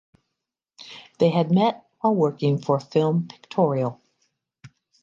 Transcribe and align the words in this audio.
They 1.19 1.29
had 1.29 1.51
met 1.53 1.85
while 1.99 2.15
working 2.15 2.57
for 2.59 2.79
"Film 2.79 3.27
Pictorial". 3.27 4.01